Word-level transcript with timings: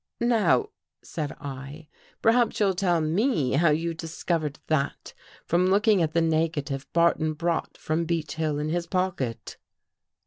"Now," 0.19 0.69
said 1.03 1.33
I," 1.33 1.87
perhaps 2.23 2.59
you'll 2.59 2.73
tell 2.73 3.01
me 3.01 3.51
how 3.51 3.69
you 3.69 3.93
discovered 3.93 4.57
that 4.65 5.13
from 5.45 5.67
looking 5.67 6.01
at 6.01 6.13
the 6.13 6.21
negative 6.21 6.81
that 6.87 6.93
Barton 6.93 7.33
brought 7.33 7.77
from 7.77 8.05
Beech 8.05 8.33
Hill 8.33 8.57
in 8.57 8.69
his 8.69 8.87
pocket." 8.87 9.57